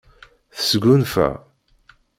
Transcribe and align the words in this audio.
Tesgunfa. 0.55 1.27